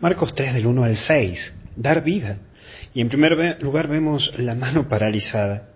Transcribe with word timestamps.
Marcos 0.00 0.32
3 0.32 0.54
del 0.54 0.66
1 0.68 0.84
al 0.84 0.96
6, 0.96 1.54
dar 1.74 2.04
vida. 2.04 2.38
Y 2.94 3.00
en 3.00 3.08
primer 3.08 3.60
lugar 3.60 3.88
vemos 3.88 4.32
la 4.38 4.54
mano 4.54 4.88
paralizada. 4.88 5.70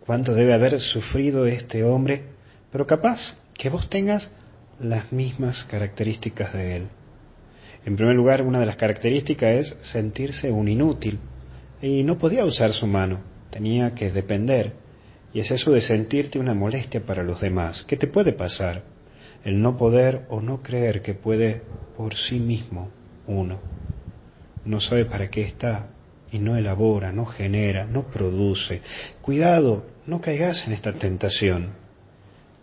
¿Cuánto 0.00 0.34
debe 0.34 0.52
haber 0.52 0.78
sufrido 0.80 1.46
este 1.46 1.82
hombre? 1.82 2.24
Pero 2.70 2.86
capaz 2.86 3.38
que 3.54 3.70
vos 3.70 3.88
tengas 3.88 4.28
las 4.78 5.10
mismas 5.12 5.64
características 5.64 6.52
de 6.52 6.76
él. 6.76 6.88
En 7.86 7.96
primer 7.96 8.14
lugar, 8.14 8.42
una 8.42 8.60
de 8.60 8.66
las 8.66 8.76
características 8.76 9.50
es 9.50 9.76
sentirse 9.80 10.52
un 10.52 10.68
inútil. 10.68 11.18
Y 11.80 12.02
no 12.02 12.18
podía 12.18 12.44
usar 12.44 12.74
su 12.74 12.86
mano, 12.86 13.20
tenía 13.50 13.94
que 13.94 14.10
depender. 14.10 14.74
Y 15.32 15.40
es 15.40 15.50
eso 15.50 15.70
de 15.70 15.80
sentirte 15.80 16.38
una 16.38 16.52
molestia 16.52 17.00
para 17.00 17.22
los 17.22 17.40
demás. 17.40 17.82
¿Qué 17.88 17.96
te 17.96 18.08
puede 18.08 18.34
pasar? 18.34 18.82
El 19.42 19.62
no 19.62 19.78
poder 19.78 20.26
o 20.28 20.42
no 20.42 20.62
creer 20.62 21.00
que 21.00 21.14
puede 21.14 21.62
por 21.96 22.14
sí 22.14 22.38
mismo 22.38 22.90
uno. 23.26 23.58
No 24.64 24.80
sabe 24.80 25.04
para 25.04 25.28
qué 25.28 25.42
está 25.42 25.88
y 26.32 26.38
no 26.38 26.56
elabora, 26.56 27.12
no 27.12 27.26
genera, 27.26 27.86
no 27.86 28.04
produce. 28.08 28.80
Cuidado, 29.20 29.84
no 30.06 30.20
caigas 30.20 30.66
en 30.66 30.72
esta 30.72 30.92
tentación. 30.92 31.70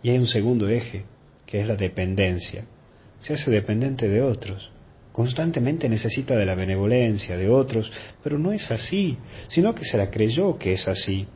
Y 0.02 0.10
hay 0.10 0.18
un 0.18 0.26
segundo 0.26 0.68
eje, 0.68 1.04
que 1.46 1.60
es 1.60 1.66
la 1.66 1.76
dependencia. 1.76 2.64
Se 3.20 3.34
hace 3.34 3.50
dependiente 3.50 4.08
de 4.08 4.20
otros. 4.20 4.70
Constantemente 5.12 5.88
necesita 5.88 6.36
de 6.36 6.46
la 6.46 6.54
benevolencia 6.54 7.36
de 7.36 7.48
otros, 7.48 7.90
pero 8.22 8.38
no 8.38 8.52
es 8.52 8.70
así, 8.70 9.16
sino 9.48 9.74
que 9.74 9.84
se 9.84 9.96
la 9.96 10.10
creyó 10.10 10.58
que 10.58 10.72
es 10.72 10.88
así. 10.88 11.26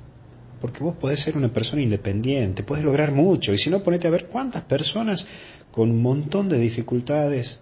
Porque 0.60 0.82
vos 0.82 0.96
podés 0.96 1.20
ser 1.20 1.36
una 1.36 1.52
persona 1.52 1.82
independiente, 1.82 2.62
podés 2.62 2.84
lograr 2.84 3.12
mucho, 3.12 3.52
y 3.52 3.58
si 3.58 3.68
no, 3.68 3.82
ponete 3.82 4.08
a 4.08 4.10
ver 4.10 4.26
cuántas 4.26 4.64
personas 4.64 5.26
con 5.70 5.90
un 5.90 6.00
montón 6.00 6.48
de 6.48 6.58
dificultades 6.58 7.60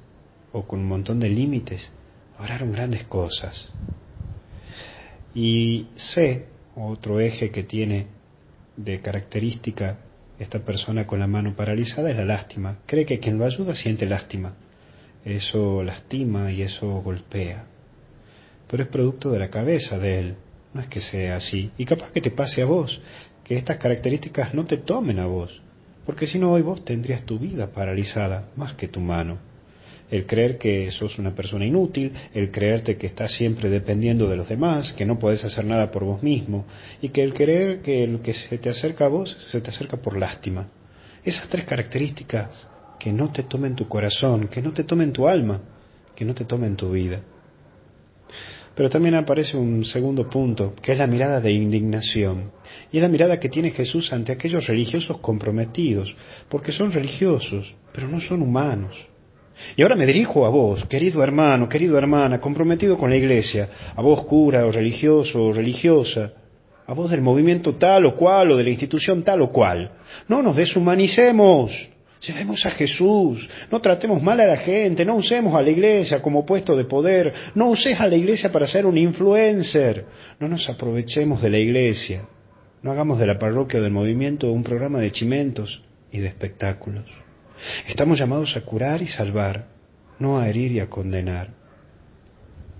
o 0.54 0.62
con 0.66 0.80
un 0.80 0.86
montón 0.86 1.18
de 1.18 1.28
límites 1.28 1.90
lograron 2.38 2.72
grandes 2.72 3.04
cosas. 3.04 3.68
Y 5.34 5.88
sé, 5.96 6.46
otro 6.76 7.20
eje 7.20 7.50
que 7.50 7.64
tiene 7.64 8.06
de 8.76 9.00
característica 9.00 9.98
esta 10.38 10.60
persona 10.60 11.06
con 11.06 11.18
la 11.18 11.26
mano 11.26 11.54
paralizada 11.54 12.10
es 12.10 12.16
la 12.16 12.24
lástima. 12.24 12.78
Cree 12.86 13.04
que 13.04 13.18
quien 13.18 13.36
lo 13.36 13.44
ayuda 13.44 13.74
siente 13.74 14.06
lástima. 14.06 14.54
Eso 15.24 15.82
lastima 15.82 16.52
y 16.52 16.62
eso 16.62 16.88
golpea. 17.02 17.64
Pero 18.68 18.82
es 18.84 18.88
producto 18.88 19.30
de 19.30 19.40
la 19.40 19.50
cabeza 19.50 19.98
de 19.98 20.18
él. 20.18 20.34
No 20.72 20.80
es 20.80 20.88
que 20.88 21.00
sea 21.00 21.36
así. 21.36 21.70
Y 21.78 21.84
capaz 21.84 22.12
que 22.12 22.20
te 22.20 22.30
pase 22.30 22.62
a 22.62 22.66
vos, 22.66 23.00
que 23.42 23.56
estas 23.56 23.78
características 23.78 24.54
no 24.54 24.66
te 24.66 24.78
tomen 24.78 25.18
a 25.18 25.26
vos. 25.26 25.60
Porque 26.06 26.26
si 26.28 26.38
no, 26.38 26.52
hoy 26.52 26.62
vos 26.62 26.84
tendrías 26.84 27.24
tu 27.24 27.38
vida 27.38 27.72
paralizada 27.72 28.50
más 28.56 28.74
que 28.74 28.88
tu 28.88 29.00
mano 29.00 29.53
el 30.10 30.26
creer 30.26 30.58
que 30.58 30.90
sos 30.90 31.18
una 31.18 31.34
persona 31.34 31.66
inútil, 31.66 32.12
el 32.32 32.50
creerte 32.50 32.96
que 32.96 33.06
estás 33.06 33.32
siempre 33.32 33.70
dependiendo 33.70 34.28
de 34.28 34.36
los 34.36 34.48
demás, 34.48 34.92
que 34.92 35.04
no 35.04 35.18
podés 35.18 35.44
hacer 35.44 35.64
nada 35.64 35.90
por 35.90 36.04
vos 36.04 36.22
mismo, 36.22 36.66
y 37.00 37.08
que 37.08 37.22
el 37.22 37.32
creer 37.32 37.80
que 37.80 38.04
el 38.04 38.20
que 38.20 38.34
se 38.34 38.58
te 38.58 38.70
acerca 38.70 39.06
a 39.06 39.08
vos 39.08 39.36
se 39.50 39.60
te 39.60 39.70
acerca 39.70 39.96
por 39.96 40.16
lástima. 40.16 40.68
Esas 41.24 41.48
tres 41.48 41.64
características 41.64 42.68
que 42.98 43.12
no 43.12 43.32
te 43.32 43.44
tomen 43.44 43.74
tu 43.74 43.88
corazón, 43.88 44.48
que 44.48 44.62
no 44.62 44.72
te 44.72 44.84
tomen 44.84 45.12
tu 45.12 45.26
alma, 45.26 45.60
que 46.14 46.24
no 46.24 46.34
te 46.34 46.44
tomen 46.44 46.76
tu 46.76 46.92
vida. 46.92 47.20
Pero 48.74 48.90
también 48.90 49.14
aparece 49.14 49.56
un 49.56 49.84
segundo 49.84 50.28
punto, 50.28 50.74
que 50.82 50.92
es 50.92 50.98
la 50.98 51.06
mirada 51.06 51.40
de 51.40 51.52
indignación. 51.52 52.50
Y 52.90 52.98
es 52.98 53.02
la 53.02 53.08
mirada 53.08 53.38
que 53.38 53.48
tiene 53.48 53.70
Jesús 53.70 54.12
ante 54.12 54.32
aquellos 54.32 54.66
religiosos 54.66 55.18
comprometidos, 55.18 56.14
porque 56.48 56.72
son 56.72 56.90
religiosos, 56.90 57.72
pero 57.92 58.08
no 58.08 58.20
son 58.20 58.42
humanos. 58.42 58.96
Y 59.76 59.82
ahora 59.82 59.96
me 59.96 60.06
dirijo 60.06 60.46
a 60.46 60.50
vos, 60.50 60.84
querido 60.86 61.22
hermano, 61.22 61.68
querido 61.68 61.96
hermana, 61.98 62.40
comprometido 62.40 62.96
con 62.96 63.10
la 63.10 63.16
iglesia, 63.16 63.68
a 63.94 64.02
vos 64.02 64.24
cura 64.24 64.66
o 64.66 64.72
religioso 64.72 65.42
o 65.42 65.52
religiosa, 65.52 66.32
a 66.86 66.94
vos 66.94 67.10
del 67.10 67.22
movimiento 67.22 67.74
tal 67.74 68.06
o 68.06 68.16
cual 68.16 68.52
o 68.52 68.56
de 68.56 68.64
la 68.64 68.70
institución 68.70 69.22
tal 69.22 69.42
o 69.42 69.50
cual. 69.50 69.90
No 70.28 70.42
nos 70.42 70.56
deshumanicemos, 70.56 71.72
llevemos 72.20 72.64
a 72.66 72.70
Jesús, 72.70 73.48
no 73.70 73.80
tratemos 73.80 74.22
mal 74.22 74.40
a 74.40 74.46
la 74.46 74.56
gente, 74.56 75.04
no 75.04 75.16
usemos 75.16 75.54
a 75.54 75.62
la 75.62 75.70
iglesia 75.70 76.20
como 76.20 76.44
puesto 76.44 76.76
de 76.76 76.84
poder, 76.84 77.32
no 77.54 77.70
uses 77.70 77.98
a 78.00 78.06
la 78.06 78.16
iglesia 78.16 78.50
para 78.52 78.66
ser 78.66 78.86
un 78.86 78.98
influencer, 78.98 80.04
no 80.40 80.48
nos 80.48 80.68
aprovechemos 80.68 81.42
de 81.42 81.50
la 81.50 81.58
iglesia, 81.58 82.22
no 82.82 82.90
hagamos 82.90 83.18
de 83.18 83.26
la 83.26 83.38
parroquia 83.38 83.80
o 83.80 83.82
del 83.82 83.92
movimiento 83.92 84.50
un 84.50 84.62
programa 84.62 85.00
de 85.00 85.12
chimentos 85.12 85.82
y 86.12 86.18
de 86.18 86.28
espectáculos. 86.28 87.23
Estamos 87.88 88.18
llamados 88.18 88.56
a 88.56 88.62
curar 88.62 89.02
y 89.02 89.08
salvar, 89.08 89.66
no 90.18 90.38
a 90.38 90.48
herir 90.48 90.72
y 90.72 90.80
a 90.80 90.88
condenar. 90.88 91.50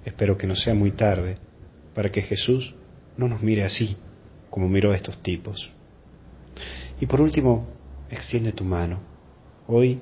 Espero 0.05 0.37
que 0.37 0.47
no 0.47 0.55
sea 0.55 0.75
muy 0.75 0.93
tarde 0.93 1.39
para 1.95 2.11
que 2.11 2.23
Jesús 2.23 2.75
no 3.17 3.29
nos 3.29 3.43
mire 3.43 3.65
así 3.65 3.97
como 4.51 4.69
miró 4.69 4.93
a 4.93 4.97
estos 4.97 5.21
tipos. 5.23 5.71
Y 7.01 7.07
por 7.07 7.21
último, 7.21 7.67
extiende 8.11 8.53
tu 8.53 8.65
mano. 8.65 9.01
Hoy, 9.67 9.99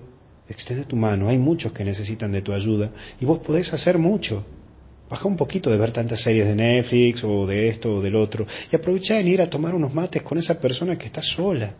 extiende 0.48 0.84
tu 0.84 0.96
mano. 0.96 1.28
Hay 1.28 1.38
muchos 1.38 1.72
que 1.72 1.84
necesitan 1.84 2.32
de 2.32 2.42
tu 2.42 2.52
ayuda 2.52 2.90
y 3.18 3.24
vos 3.24 3.38
podés 3.38 3.72
hacer 3.72 3.96
mucho. 3.96 4.44
Baja 5.08 5.26
un 5.26 5.36
poquito 5.36 5.70
de 5.70 5.78
ver 5.78 5.92
tantas 5.92 6.22
series 6.22 6.46
de 6.46 6.54
Netflix 6.54 7.24
o 7.24 7.46
de 7.46 7.68
esto 7.68 7.96
o 7.96 8.00
del 8.02 8.16
otro 8.16 8.46
y 8.70 8.76
aprovecha 8.76 9.18
en 9.18 9.28
ir 9.28 9.40
a 9.40 9.48
tomar 9.48 9.74
unos 9.74 9.94
mates 9.94 10.22
con 10.22 10.38
esa 10.38 10.60
persona 10.60 10.96
que 10.98 11.06
está 11.06 11.22
sola. 11.22 11.74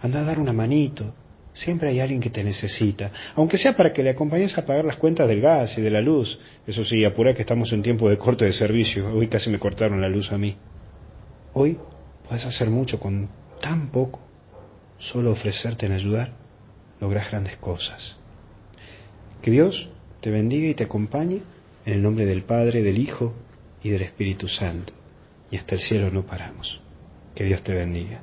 Anda 0.00 0.20
a 0.20 0.24
dar 0.24 0.38
una 0.38 0.52
manito, 0.52 1.14
Siempre 1.54 1.88
hay 1.88 2.00
alguien 2.00 2.20
que 2.20 2.30
te 2.30 2.42
necesita, 2.42 3.12
aunque 3.36 3.58
sea 3.58 3.76
para 3.76 3.92
que 3.92 4.02
le 4.02 4.10
acompañes 4.10 4.58
a 4.58 4.66
pagar 4.66 4.84
las 4.84 4.96
cuentas 4.96 5.28
del 5.28 5.40
gas 5.40 5.78
y 5.78 5.80
de 5.80 5.90
la 5.90 6.00
luz. 6.00 6.36
Eso 6.66 6.84
sí, 6.84 7.04
apura 7.04 7.32
que 7.32 7.42
estamos 7.42 7.72
en 7.72 7.80
tiempo 7.80 8.10
de 8.10 8.18
corte 8.18 8.44
de 8.44 8.52
servicio. 8.52 9.14
Hoy 9.14 9.28
casi 9.28 9.50
me 9.50 9.60
cortaron 9.60 10.00
la 10.00 10.08
luz 10.08 10.32
a 10.32 10.36
mí. 10.36 10.56
Hoy 11.52 11.78
puedes 12.28 12.44
hacer 12.44 12.68
mucho 12.70 12.98
con 12.98 13.28
tan 13.62 13.90
poco. 13.90 14.20
Solo 14.98 15.30
ofrecerte 15.30 15.86
en 15.86 15.92
ayudar, 15.92 16.32
logras 17.00 17.30
grandes 17.30 17.56
cosas. 17.58 18.16
Que 19.40 19.52
Dios 19.52 19.88
te 20.20 20.30
bendiga 20.30 20.66
y 20.68 20.74
te 20.74 20.84
acompañe 20.84 21.42
en 21.86 21.92
el 21.92 22.02
nombre 22.02 22.26
del 22.26 22.42
Padre, 22.42 22.82
del 22.82 22.98
Hijo 22.98 23.32
y 23.80 23.90
del 23.90 24.02
Espíritu 24.02 24.48
Santo. 24.48 24.92
Y 25.52 25.56
hasta 25.56 25.76
el 25.76 25.80
cielo 25.80 26.10
no 26.10 26.26
paramos. 26.26 26.80
Que 27.36 27.44
Dios 27.44 27.62
te 27.62 27.74
bendiga. 27.74 28.22